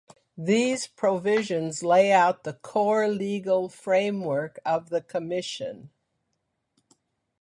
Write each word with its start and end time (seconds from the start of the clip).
These 0.35 0.87
provisions 0.87 1.83
lay 1.83 2.11
out 2.11 2.43
the 2.43 2.53
core 2.53 3.07
legal 3.07 3.69
framework 3.69 4.59
of 4.65 4.89
the 4.89 5.01
commission. 5.03 5.91